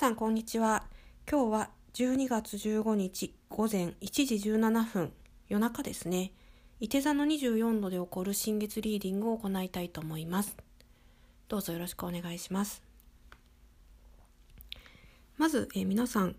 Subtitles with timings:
[0.00, 0.84] さんこんにちは。
[1.30, 5.12] 今日は12月15日午前1時17分
[5.50, 6.32] 夜中ですね。
[6.80, 10.56] 伊手座の24度で起こる新月リーディングを行いたいと思います。
[11.48, 12.82] どうぞよろしくお願いします。
[15.36, 16.34] まず、えー、皆さん、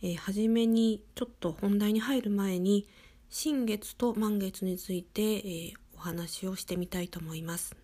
[0.00, 2.86] えー、初めにちょっと本題に入る前に
[3.28, 7.74] 新月と満月について、えー、お話をしてみたいと思います。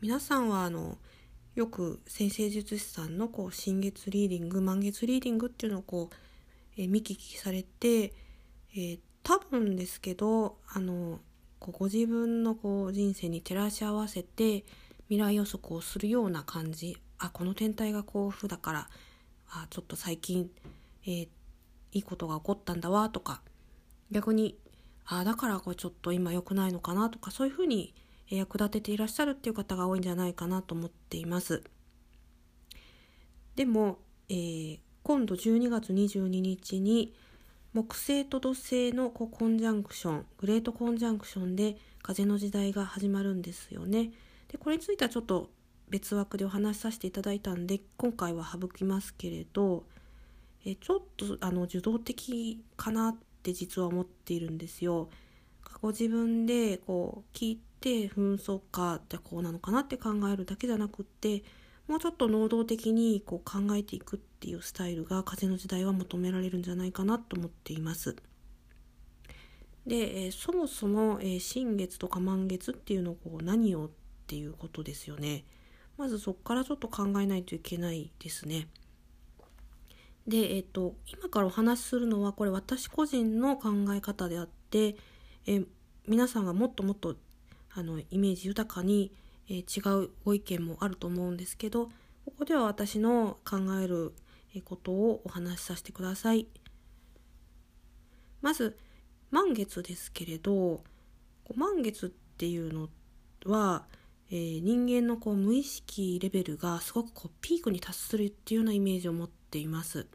[0.00, 0.98] 皆さんはあの
[1.58, 6.14] よく先生術師さんのこう新月リーディング満月リーディングっていうのをこう、
[6.80, 11.18] えー、見聞きされて、えー、多分ですけどあの
[11.58, 14.64] こうご自分のこう人生に照らし合わせて
[15.08, 18.88] 未来予測をするような感じあこの天体がこういう風だから
[19.50, 20.48] あちょっと最近、
[21.06, 21.28] えー、い
[21.90, 23.40] いことが起こったんだわとか
[24.12, 24.56] 逆に
[25.06, 27.94] あだからこれちょっと今良くないのかなとかそういうふうに
[28.36, 31.62] 役立てていらっしゃるっていう方が多いんじゃないかなと思っています。
[33.56, 33.98] でも、
[34.28, 37.14] えー、今度12月22日に
[37.72, 44.12] 木星と土星のコンジャンクショングレートコンジャンクションで風の時代が始まるんですよね。
[44.48, 45.50] でこれについてはちょっと
[45.88, 49.84] 別枠でお話しさせていただいたんで今回は省きますけれど
[50.64, 55.08] えちょっとあの受動的かなって実は思っているんですよ。
[55.80, 61.42] ご自分でこう聞いて紛争かってこうなのかなって考えるだけじゃなくって
[61.88, 68.14] もうちょっと能動的にこう考えていくっていうスタイルが風の時代は求められるんじゃないかなと思っています。
[69.86, 73.90] で、え、そもそも、え、新月とか満月っていうのをこう何をっ
[74.26, 75.44] ていうことですよね。
[75.96, 78.68] まずそこからちょっと考えないといけないですね。
[80.26, 84.96] で、えっ、と、今からお話しするのはこれ私個人の考え方であって、
[85.46, 85.64] え
[86.06, 87.16] 皆さんがもっともっと
[87.74, 89.12] あのイメージ豊かに、
[89.48, 91.86] えー、違うご意見もあると思うんですけど
[92.24, 94.12] ここでは私の考える
[94.64, 96.46] ことをお話しさせてください。
[98.40, 98.76] まず
[99.30, 100.82] 満月ですけれど
[101.54, 102.88] 満月っていうの
[103.46, 103.86] は、
[104.30, 110.06] えー、人間のこう無意識レベルがすごくこうピークに達するっていうようなイメージを持っています。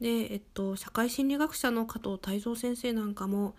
[0.00, 3.54] で、えっと、社会心理学者の加藤泰造先生なんかも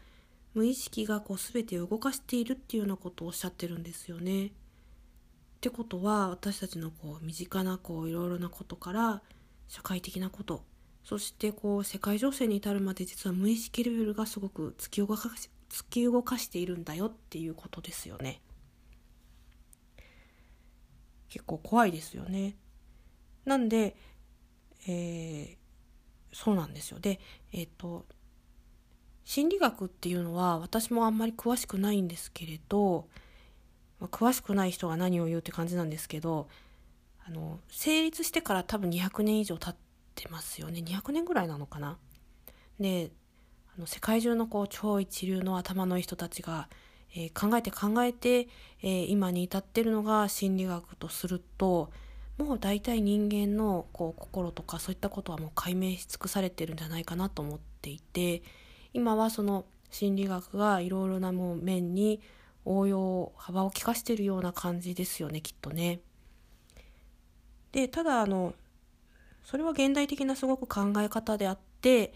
[0.58, 4.48] 無意識がこう全て動かしているっていうようなことをおっしゃってるんですよね。
[4.48, 4.50] っ
[5.62, 9.22] てことは私たちのこう身近なこういろいろなことから
[9.68, 10.64] 社会的なこと
[11.04, 18.42] そしてこう世界情勢に至るまで実は無意識レベルがすごく突き動かし突き動かしているんだよっていうことですよね。
[21.30, 22.56] 結構怖いですよね。
[23.46, 23.96] なんで、
[24.88, 25.56] えー、
[26.34, 27.00] そうなんですよ。
[27.00, 27.20] で、
[27.52, 28.08] えっ、ー、と
[29.28, 33.10] 心理学っていうのは私もあんまり詳しくないんですけれど、
[34.00, 36.48] まあ、詳しくない人が何を言うって感じなんですけど
[37.28, 39.76] あの成立してから多分200年以上経っ
[40.16, 41.98] てますよね200年ぐらいなのかな。
[42.80, 43.12] で
[43.76, 46.70] あの世界中のこう超一流の頭のいい人たちが、
[47.14, 48.48] えー、考えて考えて、
[48.82, 51.92] えー、今に至ってるのが心理学とすると
[52.38, 58.42] もう大体人間のこう心とかそういったことはもう解明し尽くされてるんじゃないかなと思っていて。
[58.94, 62.22] 今はその心理学がいろいろなもう面に
[62.66, 66.02] 応用幅を利かしているような感じですよねきっとね。
[67.72, 68.54] でただあの
[69.44, 72.14] それは現代的なすごく考え方であって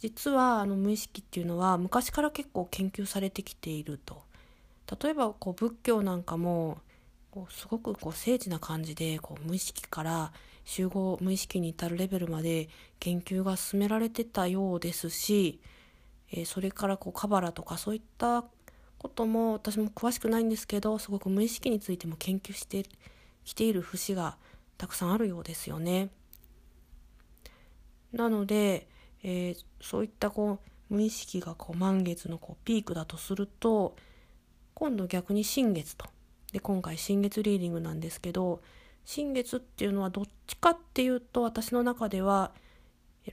[0.00, 4.22] 実はあの無意識っていうのは昔から結構研究されてきていると。
[5.00, 6.78] 例えばこう仏教なんかも
[7.30, 10.32] こうすごくこう精緻な感じでこう無意識から
[10.64, 12.68] 集合無意識に至るレベルまで
[13.00, 15.60] 研究が進められてたようですし
[16.32, 18.44] えー、それからこうカバラとかそういった
[18.98, 22.84] ことも私も詳しくないんですけどすごく無意識についても研究して
[23.44, 24.36] きている節が
[24.78, 26.10] たくさんあるようですよね。
[28.12, 28.88] なので、
[29.22, 30.58] えー、そういったこ
[30.90, 33.96] う無意識がこう満月のこうピークだとすると
[34.74, 36.06] 今度逆に新月と
[36.52, 38.60] で今回新月リーディングなんですけど
[39.04, 42.52] 新月っていうのはどっちかっていうと私の中では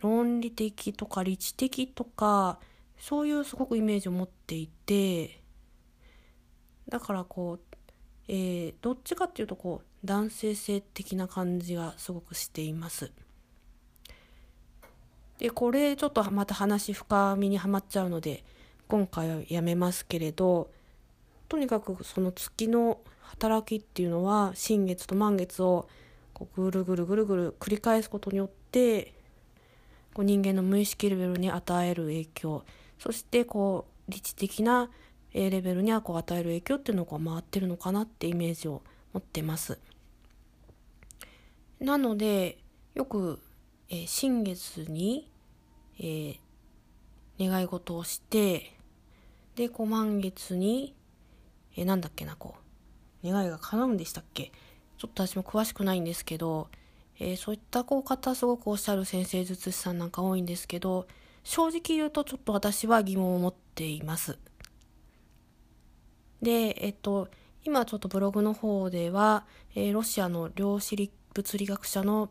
[0.02, 2.60] 論理的とか理知的とか
[3.00, 5.42] そういうすごくイメージを持っていて
[6.90, 7.76] だからこう、
[8.28, 13.12] えー、どっちかっていうとこう男性性的な感じがすごくしています。
[15.40, 18.44] でこれちょっとまた話深みにはまっちゃうので
[18.90, 20.70] 今回はやめますけれど
[21.48, 25.88] とにかくその月の働きっていうのは新月と満月を
[26.34, 29.14] こうぐるぐるぐるぐる繰り返すことによって
[30.14, 32.66] こう人間の無意識レベルに与える影響
[33.00, 34.90] そしてこう理知的な
[35.34, 38.82] レベルにはこう与える影響っていうのが回ってるのかなってイメージを
[39.14, 39.80] 持ってます。
[41.80, 42.58] なので
[42.94, 43.40] よく、
[43.90, 45.30] えー、新月に、
[46.00, 46.40] えー、
[47.40, 48.76] 願い事をして
[49.56, 50.94] でこう満月に、
[51.78, 52.56] えー、なんだっけなこ
[53.24, 54.52] う願いが叶うんでしたっけ？
[54.98, 56.68] ちょっと私も詳しくないんですけど、
[57.20, 61.08] えー、そういったこう方すごくおっしゃる先生術師さんなんか多いんですけど
[61.44, 64.38] 正直言うとちょっと私は疑問を持っています。
[66.42, 67.28] で、えっと、
[67.64, 69.46] 今ちょっとブログの方では、
[69.76, 72.30] えー、ロシアの量子物理学者の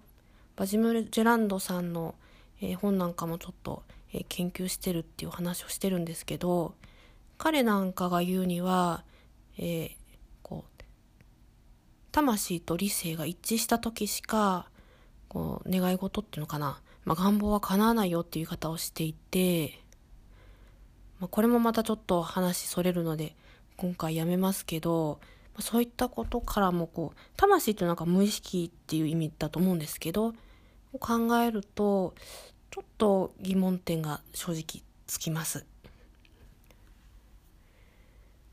[0.56, 2.14] バジム・ジェランドさんの、
[2.60, 3.82] えー、本なんかもちょっと、
[4.12, 6.74] えー、研究してるっていう話をしてるんですけど
[7.36, 9.04] 彼なんかが言うには、
[9.58, 9.90] えー、
[10.42, 10.84] こう
[12.10, 14.66] 魂と理性が一致した時しか
[15.28, 19.80] こう願い事っていうのかな、まあ、願望は叶わないよっていう言い方をしていて、
[21.20, 23.34] まあ、これもまたちょっと話それるので
[23.78, 25.18] 今回やめますけど
[25.58, 30.34] そういったことからもこう魂っていうのは無意識っていう意味だと思うんですけど
[31.00, 32.12] 考えると
[32.70, 35.64] ちょっと疑問点が正直つきます。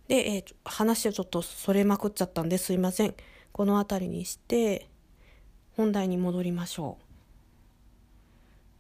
[0.07, 3.15] で、えー、話をちょっとそれまくっちゃったんですいません。
[3.51, 4.87] この辺りにして
[5.75, 7.04] 本題に戻りましょう。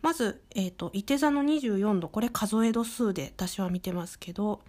[0.05, 4.61] まず、えっ、ー、と、伊手座の24度、これ数え度数で私は見てますけど、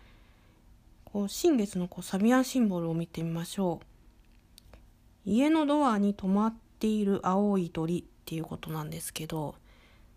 [1.05, 3.81] こう新月のこうサビアンシンボルを見てみましょ
[5.27, 5.31] う。
[5.31, 9.56] 家のドアに止まっている青い鳥っていうことなんですけど、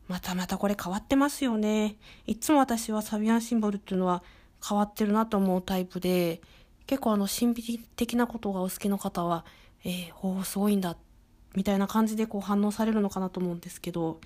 [0.08, 1.98] またまたこれ変わってますよね。
[2.26, 4.24] いつも私はサビアンシンボルっていうのは
[4.66, 6.40] 変わってるなと思うタイプで、
[6.88, 9.44] 結構あの神秘的なことがお好きの方は、
[9.84, 11.09] えー、おすごいんだって、
[11.56, 14.20] みたいな感じでこう反応されるのかなと思うんですけど、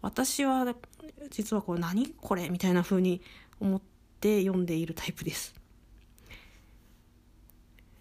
[0.00, 0.74] 私は
[1.30, 3.20] 実はこれ何これみたいな風に
[3.60, 3.82] 思っ
[4.20, 5.54] て読んでいるタイプです。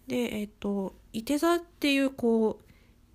[0.08, 2.64] で、えっ、と、いて座っていうこう、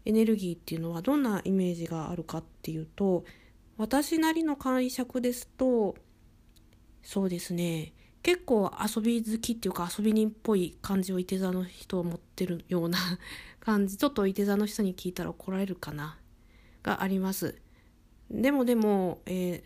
[0.05, 3.25] エネルギーっていうのはどんなイメージがあるかっていうと、
[3.79, 5.95] 私なりの解釈ですと、
[7.03, 12.99] そうですね、結構遊び好きっていうか遊び人っぽい感じをいて座の人を持ってるような
[13.61, 16.19] 感じ、 ちょっといて座の人に聞いたら怒られるかな、
[16.83, 17.57] があります。
[18.31, 19.63] でもでも、えー、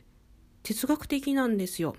[0.62, 1.96] 哲学的なんですよ。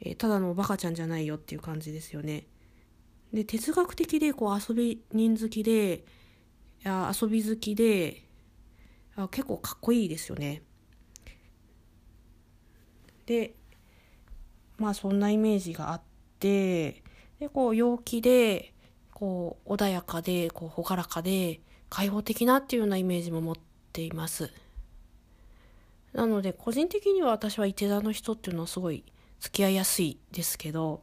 [0.00, 2.46] えー、ただのバカちゃんじゃないよっていう感じですよね。
[3.32, 6.04] で哲学的でこう遊び人好きで
[6.82, 8.24] や遊び好きで
[9.16, 10.62] あ結構かっこいいですよね。
[13.26, 13.54] で
[14.78, 16.00] まあそんなイメージがあっ
[16.40, 17.02] て
[17.40, 18.72] でこう陽気で
[19.12, 21.60] こう穏やかでこう朗らかで
[21.90, 23.56] 開放的なっていうようなイメージも持っ
[23.92, 24.50] ています。
[26.12, 29.04] なので個人的には私は伊手座の人っていうのはすごい
[29.40, 31.02] 付き合いやすいですけど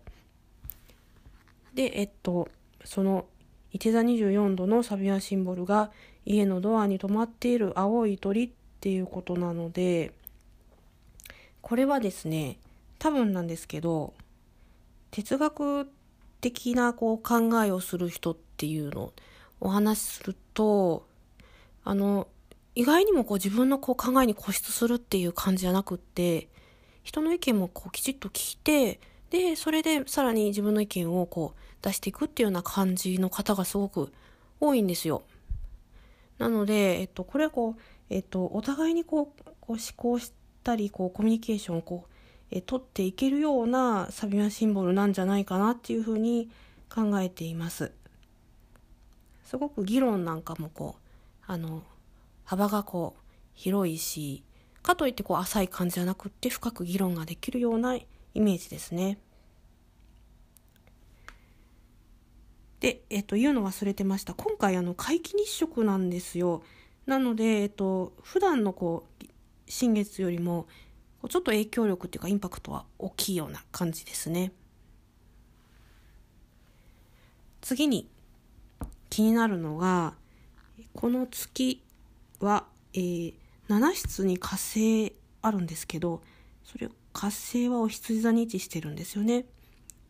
[1.76, 2.48] で、えっと、
[2.86, 3.26] その、
[3.72, 5.92] いて座24度のサビアシンボルが
[6.26, 8.50] 家のドアに止まっている青い鳥っ
[8.80, 10.14] ていうことなので、
[11.62, 12.58] これはですね、
[13.00, 14.14] 多分なんですけど、
[15.12, 15.90] 哲学
[16.42, 19.14] 的なこう考えをする人っていうのを
[19.60, 21.08] お話しすると、
[21.84, 22.28] あの、
[22.76, 26.50] 意外にもこう自分のこう考えに固執するっていう感じじゃなくって、
[27.04, 29.00] 人の意見もこうきちっと聞いて、
[29.30, 34.12] で、それでさらに自分の意見をこう出していくっていうような感じの方がすごく
[34.60, 35.24] 多いんですよ。
[36.38, 40.34] なので、えっと、これはこう、えっと、お互いにこう、こう思考し
[40.64, 42.15] たり、こう、コミュニケーションをこう、
[42.56, 46.50] え取っていけるようなサビアンシンボルなんじゃないかなっていうふうに
[46.90, 47.92] 考えています。
[49.44, 51.84] すごく議論なんかもこう、あの、
[52.46, 53.22] 幅がこう、
[53.56, 54.42] 広いし、
[54.82, 59.18] かといってこう浅い感じじゃなくって深く議論ができるようなイメージですね。
[62.80, 64.34] で、えっと、言うの忘れてました。
[64.34, 66.64] 今回、あの、皆既日食なんですよ。
[67.06, 69.26] なので、えっと、普段のこう、
[69.68, 70.68] 新月よりも、
[71.30, 74.52] ちょっと影響力っていうか、インパクトは大きいような感じですね。
[77.62, 78.10] 次に、
[79.10, 80.16] 気になるのが、
[80.94, 81.82] この月
[82.40, 83.34] は、えー、
[83.68, 86.22] 7室に火星あるんですけど、
[86.64, 89.46] それ、火星はお羊座に位置してるんですよね。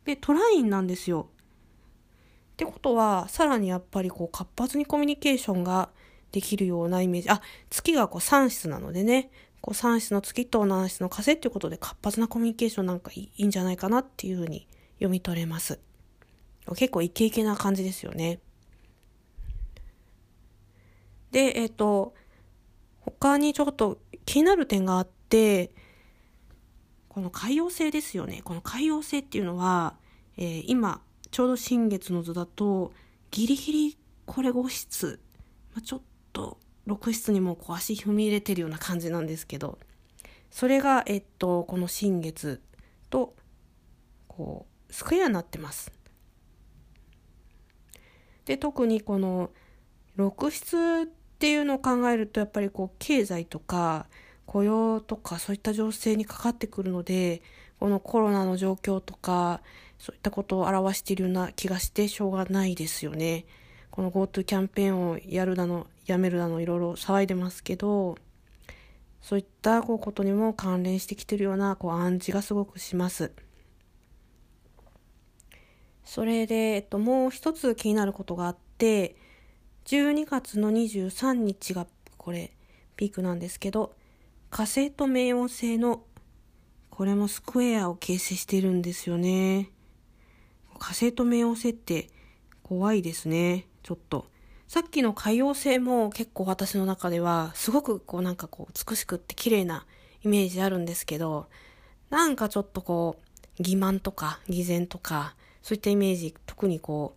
[0.06, 1.30] で、トラインなんですよ。
[2.54, 5.90] ってことは、さらにやっぱりこう活発にコミュニケーションが
[6.32, 7.30] できるようなイメージ。
[7.30, 9.30] あ、月がこう3室なのでね、
[9.66, 14.68] こう3室の月と7室の火星っていうことで活発なコミュニケーションなんかいいんじゃないかなっていうふうに
[14.98, 15.80] 読み取れます。
[16.76, 18.42] 結構イケイケな感じですよね。
[21.32, 22.14] で、えっ、ー、と、
[23.00, 25.72] 他にちょっと気になる点があって、
[27.10, 28.42] この海洋星ですよね。
[28.44, 29.96] この海洋星っていうのは、
[30.38, 32.94] えー、今、ちょうど新月の図だと、
[33.32, 35.20] ギリギリこれ5室、
[35.74, 36.02] まあ、ちょっ
[36.34, 39.78] と6室にもこう足踏み入れてるような感じなんですけど
[40.52, 42.62] それが、えっと、この新月
[43.10, 43.36] と
[44.28, 45.92] こうスクエアになってます。
[48.46, 49.50] で特にこの
[50.18, 54.08] 6室っていうのを考えるとやっぱりこう経済とか
[54.46, 57.42] 雇用とかそういった情勢にかかってくるので
[57.80, 59.62] このコロナの状況とか
[59.98, 63.46] そういったことを表しているような気がしてしょうがないですよね。
[63.96, 68.18] この GoTo キャンペーンをやるだのやめるだのいろいろ騒いでますけど
[69.22, 73.32] そういったこうことにも関連してきてるようなこう暗示がすごくします。
[76.04, 79.16] それで、えっと、もう一つ気になることがあって
[79.86, 81.88] 12月の23日が
[82.18, 82.52] これ
[82.98, 83.96] ピークなんですけど
[84.52, 86.04] 火星と冥王星の
[86.92, 89.70] これもスクエアを形成してるんですよね。
[90.78, 92.10] 火星と冥王星って
[92.62, 93.68] 怖いですね。
[93.86, 94.26] ちょっと。
[94.68, 99.86] さっきの海洋星も結構私の中ではすごくこうなんかこう美しくって綺麗な
[100.24, 101.48] イメージあるんですけど、
[102.10, 103.18] なんかちょっとこ
[103.60, 107.16] う欺瞞とか偽善とかそういったイメージ、特にこ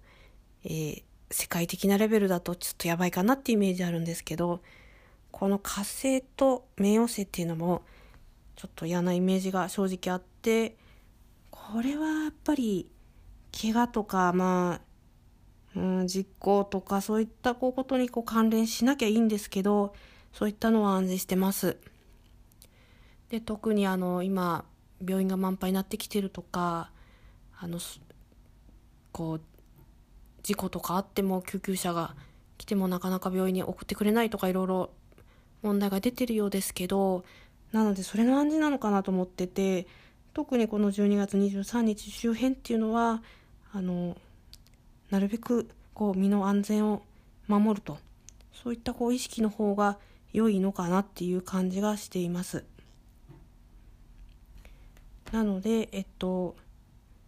[0.62, 4.60] う、えー、世界的なレベルだとちょっとやばいかなっていうイメージあるんですけど、
[5.30, 7.82] この火星と冥王星っていうのも
[8.56, 10.76] ちょっと嫌なイメージが正直あって
[11.50, 12.90] これはやっぱり
[13.58, 14.87] 怪我とかまあ、
[15.76, 19.94] うん、実行とかそういったことにこう関連しなきゃいいんですけど
[20.32, 21.76] そういったのは安心してます。
[23.30, 24.64] で特にあの今
[25.06, 26.90] 病院が満杯になってきてるとか
[27.58, 27.78] あの
[29.12, 29.40] こう
[30.42, 32.14] 事故とかあっても救急車が
[32.56, 34.90] 来てもなかなか病院に送ってくれないとかいろいろ
[35.62, 37.24] 問題が出てるようですけど
[37.72, 39.86] なのでそれの暗示なのかなと思ってて
[40.32, 43.22] 特にこの12月23日周辺っていうのは
[43.72, 44.16] あの
[45.10, 47.02] なるべくこう身の安全を
[47.46, 47.98] 守ると
[48.52, 49.98] そういったこう意識の方が
[50.32, 52.64] 良いのかなっていう感じがしています。
[55.32, 56.56] なので、えっと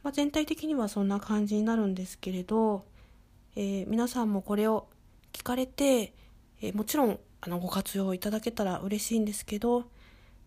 [0.03, 2.85] まあ、全体的にはそんな感じになるんですけれど、
[3.57, 4.89] えー、皆さんもこれを
[5.33, 6.15] 聞かれて、
[6.63, 9.85] えー、もちろんあのご活用いただけたら嬉しいんですけど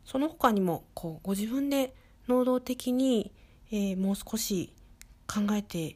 [0.06, 1.96] その他にもこうご自分で
[2.28, 3.32] 能動的に、
[3.72, 4.74] えー、もう少し
[5.28, 5.96] 考えて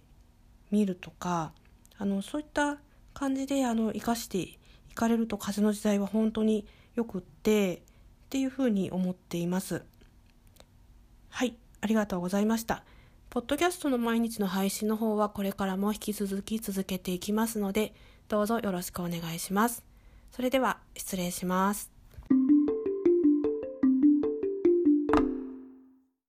[0.72, 1.54] みるとか
[1.98, 2.78] あのそういった
[3.14, 4.58] 感じであの生かしてい
[4.94, 7.80] かれると風の時代は本当によくってっ
[8.30, 9.84] ていうふうに思っています。
[11.30, 12.84] はいありがとうございました。
[13.30, 17.94] ポッドキャストの毎日の配信の方はこれからも引き続き続けていきますので
[18.30, 19.84] どうぞよろしくお願いします。
[20.32, 21.97] それでは失礼します。